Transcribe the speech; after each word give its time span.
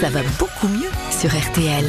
Ça 0.00 0.10
va 0.10 0.20
beaucoup 0.38 0.68
mieux 0.68 0.90
sur 1.10 1.30
RTL. 1.30 1.84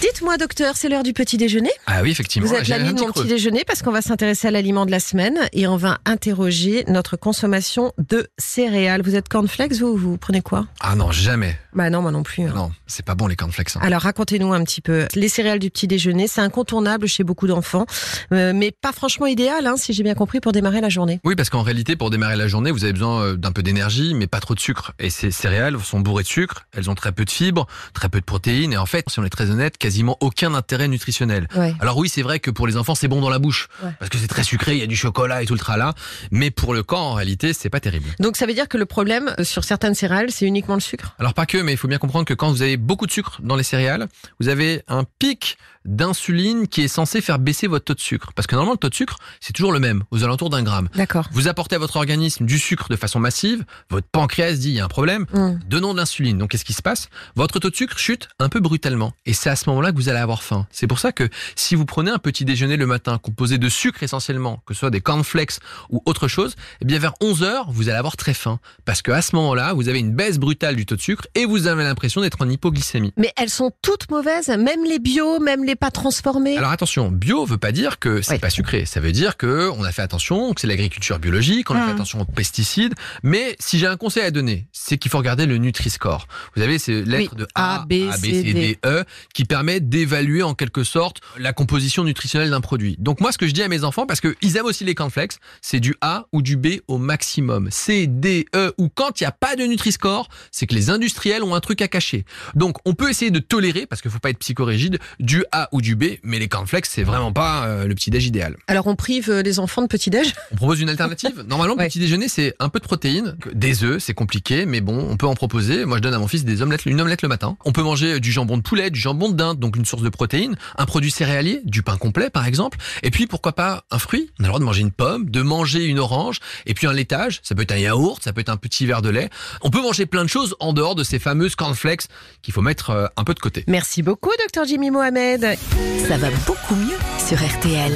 Dites-moi, 0.00 0.36
docteur, 0.36 0.76
c'est 0.76 0.88
l'heure 0.88 1.02
du 1.02 1.12
petit 1.12 1.36
déjeuner? 1.36 1.70
Ah 1.86 2.00
oui, 2.02 2.10
effectivement. 2.10 2.46
Vous 2.48 2.54
êtes 2.54 2.68
l'ami 2.68 2.88
de 2.90 2.94
petit 2.94 3.04
mon 3.06 3.12
petit 3.12 3.26
déjeuner 3.26 3.64
parce 3.66 3.82
qu'on 3.82 3.90
va 3.90 4.02
s'intéresser 4.02 4.48
à 4.48 4.50
l'aliment 4.50 4.84
de 4.84 4.90
la 4.90 5.00
semaine 5.00 5.38
et 5.52 5.66
on 5.66 5.76
va 5.76 5.98
interroger 6.04 6.84
notre 6.88 7.16
consommation 7.16 7.92
de 8.10 8.26
céréales. 8.38 9.02
Vous 9.02 9.14
êtes 9.16 9.28
cornflakes, 9.28 9.72
vous 9.74 9.96
Vous 9.96 10.18
prenez 10.18 10.42
quoi? 10.42 10.66
Ah 10.80 10.94
non, 10.94 11.10
jamais. 11.10 11.56
Bah 11.74 11.90
non, 11.90 12.02
moi 12.02 12.10
non 12.10 12.22
plus. 12.22 12.44
hein. 12.44 12.52
Non, 12.54 12.72
c'est 12.86 13.04
pas 13.04 13.14
bon 13.14 13.26
les 13.26 13.36
cornflakes. 13.36 13.76
hein. 13.76 13.80
Alors 13.82 14.02
racontez-nous 14.02 14.52
un 14.52 14.62
petit 14.64 14.80
peu. 14.80 15.06
Les 15.14 15.28
céréales 15.28 15.58
du 15.58 15.70
petit 15.70 15.86
déjeuner, 15.86 16.28
c'est 16.28 16.40
incontournable 16.40 17.06
chez 17.08 17.24
beaucoup 17.24 17.46
d'enfants, 17.46 17.86
euh, 18.32 18.52
mais 18.54 18.70
pas 18.70 18.92
franchement 18.92 19.26
idéal, 19.26 19.66
hein, 19.66 19.74
si 19.76 19.92
j'ai 19.92 20.02
bien 20.02 20.14
compris, 20.14 20.40
pour 20.40 20.52
démarrer 20.52 20.80
la 20.80 20.88
journée. 20.88 21.20
Oui, 21.24 21.34
parce 21.36 21.50
qu'en 21.50 21.62
réalité, 21.62 21.96
pour 21.96 22.10
démarrer 22.10 22.36
la 22.36 22.46
journée, 22.48 22.70
vous 22.70 22.84
avez 22.84 22.92
besoin 22.92 23.22
euh, 23.22 23.36
d'un 23.36 23.52
peu 23.52 23.62
d'énergie, 23.62 24.14
mais 24.14 24.26
pas 24.26 24.40
trop 24.40 24.54
de 24.54 24.60
sucre. 24.60 24.92
Et 24.98 25.10
ces 25.10 25.30
céréales 25.30 25.78
sont 25.80 26.00
bourrées 26.00 26.22
de 26.22 26.28
sucre, 26.28 26.66
elles 26.76 26.88
ont 26.90 26.94
très 26.94 27.12
peu 27.12 27.24
de 27.24 27.30
fibres, 27.30 27.66
très 27.92 28.08
peu 28.08 28.20
de 28.20 28.24
protéines, 28.24 28.72
et 28.72 28.76
en 28.76 28.86
fait, 28.86 29.06
si 29.10 29.18
on 29.18 29.24
est 29.24 29.30
très 29.30 29.50
honnête, 29.50 29.76
quasiment 29.78 30.16
aucun 30.20 30.54
intérêt 30.54 30.88
nutritionnel. 30.88 31.48
Ouais. 31.56 31.74
Alors 31.80 31.96
oui, 31.98 32.08
c'est 32.08 32.22
vrai 32.22 32.38
que 32.40 32.50
pour 32.50 32.66
les 32.66 32.76
enfants, 32.76 32.94
c'est 32.94 33.08
bon 33.08 33.20
dans 33.20 33.30
la 33.30 33.38
bouche, 33.38 33.68
Ouais. 33.82 33.90
parce 33.98 34.08
que 34.10 34.18
c'est 34.18 34.28
très 34.28 34.44
sucré, 34.44 34.74
il 34.74 34.78
y 34.78 34.82
a 34.82 34.86
du 34.86 34.96
chocolat 34.96 35.42
et 35.42 35.46
tout 35.46 35.54
le 35.54 35.58
tralala, 35.58 35.94
mais 36.30 36.50
pour 36.50 36.74
le 36.74 36.82
corps, 36.82 37.02
en 37.02 37.14
réalité, 37.14 37.52
c'est 37.52 37.70
pas 37.70 37.80
terrible. 37.80 38.08
Donc 38.20 38.36
ça 38.36 38.46
veut 38.46 38.54
dire 38.54 38.68
que 38.68 38.76
le 38.78 38.86
problème 38.86 39.34
euh, 39.38 39.44
sur 39.44 39.64
certaines 39.64 39.94
céréales, 39.94 40.30
c'est 40.30 40.46
uniquement 40.46 40.74
le 40.74 40.80
sucre? 40.80 41.14
Alors 41.18 41.34
pas 41.34 41.46
que, 41.46 41.58
mais 41.64 41.72
il 41.72 41.76
faut 41.78 41.88
bien 41.88 41.98
comprendre 41.98 42.24
que 42.26 42.34
quand 42.34 42.50
vous 42.50 42.62
avez 42.62 42.76
beaucoup 42.76 43.06
de 43.06 43.10
sucre 43.12 43.40
dans 43.42 43.56
les 43.56 43.62
céréales, 43.64 44.06
vous 44.40 44.48
avez 44.48 44.82
un 44.88 45.04
pic 45.18 45.56
d'insuline 45.86 46.66
qui 46.66 46.80
est 46.82 46.88
censé 46.88 47.20
faire 47.20 47.38
baisser 47.38 47.66
votre 47.66 47.84
taux 47.84 47.94
de 47.94 48.00
sucre. 48.00 48.32
Parce 48.34 48.46
que 48.46 48.54
normalement, 48.54 48.72
le 48.72 48.78
taux 48.78 48.88
de 48.88 48.94
sucre, 48.94 49.18
c'est 49.40 49.52
toujours 49.52 49.70
le 49.72 49.78
même, 49.80 50.02
aux 50.10 50.24
alentours 50.24 50.48
d'un 50.50 50.62
gramme. 50.62 50.88
D'accord. 50.94 51.28
Vous 51.32 51.46
apportez 51.46 51.76
à 51.76 51.78
votre 51.78 51.96
organisme 51.96 52.46
du 52.46 52.58
sucre 52.58 52.88
de 52.88 52.96
façon 52.96 53.20
massive, 53.20 53.64
votre 53.90 54.06
pancréas 54.08 54.54
dit 54.54 54.70
il 54.70 54.74
y 54.76 54.80
a 54.80 54.84
un 54.84 54.88
problème, 54.88 55.26
Hum. 55.34 55.60
donnons 55.68 55.92
de 55.92 55.98
l'insuline. 55.98 56.38
Donc 56.38 56.50
qu'est-ce 56.50 56.64
qui 56.64 56.72
se 56.72 56.82
passe? 56.82 57.08
Votre 57.36 57.58
taux 57.58 57.70
de 57.70 57.76
sucre 57.76 57.98
chute 57.98 58.28
un 58.38 58.48
peu 58.48 58.60
brutalement. 58.60 59.12
Et 59.26 59.34
c'est 59.34 59.50
à 59.50 59.56
ce 59.56 59.68
moment-là 59.70 59.92
que 59.92 59.96
vous 59.96 60.08
allez 60.08 60.18
avoir 60.18 60.42
faim. 60.42 60.66
C'est 60.70 60.86
pour 60.86 60.98
ça 60.98 61.12
que 61.12 61.28
si 61.54 61.74
vous 61.74 61.84
prenez 61.84 62.10
un 62.10 62.18
petit 62.18 62.44
déjeuner 62.44 62.76
le 62.76 62.86
matin 62.86 63.18
composé 63.18 63.58
de 63.58 63.68
sucre 63.68 64.02
essentiellement, 64.02 64.62
que 64.66 64.72
ce 64.74 64.80
soit 64.80 64.90
des 64.90 65.00
cornflakes 65.02 65.58
ou 65.90 66.02
autre 66.06 66.28
chose, 66.28 66.56
eh 66.80 66.86
bien 66.86 66.98
vers 66.98 67.12
11 67.20 67.42
heures, 67.42 67.70
vous 67.70 67.88
allez 67.90 67.98
avoir 67.98 68.16
très 68.16 68.34
faim. 68.34 68.58
Parce 68.86 69.02
que 69.02 69.10
à 69.12 69.20
ce 69.22 69.36
moment-là, 69.36 69.74
vous 69.74 69.88
avez 69.88 69.98
une 69.98 70.12
baisse 70.14 70.38
brutale 70.38 70.76
du 70.76 70.86
taux 70.86 70.96
de 70.96 71.00
sucre 71.02 71.26
et 71.34 71.44
vous 71.44 71.53
avez 71.66 71.82
l'impression 71.84 72.20
d'être 72.20 72.42
en 72.44 72.48
hypoglycémie. 72.48 73.12
Mais 73.16 73.32
elles 73.36 73.50
sont 73.50 73.70
toutes 73.82 74.10
mauvaises, 74.10 74.48
même 74.48 74.84
les 74.84 74.98
bio, 74.98 75.38
même 75.40 75.64
les 75.64 75.76
pas 75.76 75.90
transformés. 75.90 76.56
Alors 76.56 76.70
attention, 76.70 77.10
bio 77.10 77.44
veut 77.44 77.58
pas 77.58 77.72
dire 77.72 77.98
que 77.98 78.22
c'est 78.22 78.34
Oui. 78.34 78.38
pas 78.38 78.50
sucré. 78.50 78.84
Ça 78.86 79.00
veut 79.00 79.12
dire 79.12 79.36
que 79.36 79.70
on 79.78 79.84
a 79.84 79.92
fait 79.92 80.02
attention, 80.02 80.52
que 80.52 80.60
c'est 80.60 80.66
l'agriculture 80.66 81.18
biologique, 81.18 81.70
on 81.70 81.74
a 81.74 81.80
fait 81.80 81.86
Mhm. 81.86 81.92
attention 81.94 82.20
aux 82.20 82.24
pesticides. 82.24 82.94
Mais 83.22 83.56
si 83.60 83.78
j'ai 83.78 83.86
un 83.86 83.96
conseil 83.96 84.24
à 84.24 84.30
donner, 84.30 84.66
c'est 84.72 84.98
qu'il 84.98 85.10
faut 85.10 85.18
regarder 85.18 85.46
le 85.46 85.56
Nutri-Score. 85.58 86.26
Vous 86.56 86.62
avez 86.62 86.78
ces 86.78 87.02
lettres 87.02 87.32
Oui. 87.34 87.38
de 87.38 87.46
A, 87.54 87.82
A, 87.82 87.86
B, 87.86 87.92
C, 88.20 88.42
D. 88.42 88.78
E 88.84 89.04
qui 89.32 89.44
permet 89.44 89.80
d'évaluer 89.80 90.42
en 90.42 90.54
quelque 90.54 90.82
sorte 90.84 91.20
la 91.38 91.52
composition 91.52 92.04
nutritionnelle 92.04 92.50
d'un 92.50 92.60
produit. 92.60 92.96
Donc 92.98 93.20
moi, 93.20 93.30
ce 93.32 93.38
que 93.38 93.46
je 93.46 93.52
dis 93.52 93.62
à 93.62 93.68
mes 93.68 93.84
enfants, 93.84 94.06
parce 94.06 94.20
qu'ils 94.20 94.56
aiment 94.56 94.66
aussi 94.66 94.84
les 94.84 94.94
cornflakes, 94.94 95.36
c'est 95.62 95.80
du 95.80 95.94
A 96.00 96.26
ou 96.32 96.42
du 96.42 96.56
B 96.56 96.80
au 96.88 96.98
maximum. 96.98 97.68
C, 97.70 98.06
D, 98.08 98.46
E 98.56 98.72
ou 98.78 98.88
quand 98.88 99.20
il 99.20 99.24
n'y 99.24 99.28
a 99.28 99.32
pas 99.32 99.54
de 99.56 99.64
Nutri-Score, 99.64 100.28
c'est 100.50 100.66
que 100.66 100.74
les 100.74 100.90
industriels 100.90 101.42
ont 101.44 101.54
un 101.54 101.60
truc 101.60 101.80
à 101.82 101.88
cacher. 101.88 102.24
Donc 102.54 102.76
on 102.84 102.94
peut 102.94 103.10
essayer 103.10 103.30
de 103.30 103.38
tolérer, 103.38 103.86
parce 103.86 104.02
qu'il 104.02 104.10
faut 104.10 104.18
pas 104.18 104.30
être 104.30 104.38
psychorigide, 104.38 104.98
du 105.20 105.44
A 105.52 105.68
ou 105.72 105.80
du 105.80 105.96
B, 105.96 106.04
mais 106.22 106.38
les 106.38 106.48
cornflakes, 106.48 106.86
c'est 106.86 107.02
vraiment 107.02 107.32
pas 107.32 107.66
euh, 107.66 107.86
le 107.86 107.94
petit 107.94 108.10
déj 108.10 108.26
idéal. 108.26 108.56
Alors 108.66 108.86
on 108.86 108.96
prive 108.96 109.30
euh, 109.30 109.42
les 109.42 109.58
enfants 109.58 109.82
de 109.82 109.86
petit 109.86 110.10
déj. 110.10 110.32
On 110.52 110.56
propose 110.56 110.80
une 110.80 110.88
alternative? 110.88 111.44
Normalement, 111.48 111.74
Ouais. 111.76 111.88
petit 111.88 111.98
déjeuner, 111.98 112.28
c'est 112.28 112.54
un 112.60 112.68
peu 112.68 112.78
de 112.78 112.84
protéines, 112.84 113.36
des 113.52 113.84
œufs, 113.84 114.02
c'est 114.02 114.14
compliqué, 114.14 114.64
mais 114.66 114.80
bon, 114.80 115.06
on 115.10 115.16
peut 115.16 115.26
en 115.26 115.34
proposer. 115.34 115.84
Moi, 115.84 115.96
je 115.98 116.02
donne 116.02 116.14
à 116.14 116.18
mon 116.18 116.28
fils 116.28 116.44
des 116.44 116.62
omelettes, 116.62 116.86
une 116.86 117.00
omelette 117.00 117.22
le 117.22 117.28
matin. 117.28 117.56
On 117.64 117.72
peut 117.72 117.82
manger 117.82 118.20
du 118.20 118.30
jambon 118.32 118.56
de 118.56 118.62
poulet, 118.62 118.90
du 118.90 119.00
jambon 119.00 119.28
de 119.30 119.34
dinde, 119.36 119.58
donc 119.58 119.76
une 119.76 119.84
source 119.84 120.02
de 120.02 120.08
protéines, 120.08 120.56
un 120.78 120.86
produit 120.86 121.10
céréalier, 121.10 121.60
du 121.64 121.82
pain 121.82 121.96
complet, 121.96 122.30
par 122.30 122.46
exemple. 122.46 122.78
Et 123.02 123.10
puis, 123.10 123.26
pourquoi 123.26 123.52
pas 123.54 123.84
un 123.90 123.98
fruit? 123.98 124.30
On 124.38 124.44
a 124.44 124.46
le 124.46 124.48
droit 124.48 124.60
de 124.60 124.64
manger 124.64 124.82
une 124.82 124.90
pomme, 124.92 125.28
de 125.30 125.42
manger 125.42 125.84
une 125.84 125.98
orange, 125.98 126.38
et 126.66 126.74
puis 126.74 126.86
un 126.86 126.92
laitage. 126.92 127.40
Ça 127.42 127.54
peut 127.54 127.62
être 127.62 127.72
un 127.72 127.78
yaourt, 127.78 128.22
ça 128.22 128.32
peut 128.32 128.40
être 128.40 128.48
un 128.50 128.56
petit 128.56 128.86
verre 128.86 129.02
de 129.02 129.08
lait. 129.10 129.30
On 129.62 129.70
peut 129.70 129.82
manger 129.82 130.06
plein 130.06 130.22
de 130.24 130.28
choses 130.28 130.54
en 130.60 130.72
dehors 130.72 130.94
de 130.94 131.02
ces 131.04 131.18
fameuses 131.34 131.56
cornflakes 131.56 132.06
qu'il 132.42 132.54
faut 132.54 132.62
mettre 132.62 132.90
euh, 132.90 133.06
un 133.16 133.24
peu 133.24 133.34
de 133.34 133.40
côté. 133.40 133.64
Merci 133.66 134.02
beaucoup, 134.02 134.30
docteur 134.38 134.64
Jimmy 134.66 134.92
Mohamed. 134.92 135.58
Ça 136.06 136.16
va 136.16 136.28
beaucoup 136.46 136.76
mieux 136.76 136.98
sur 137.18 137.36
RTL. 137.36 137.92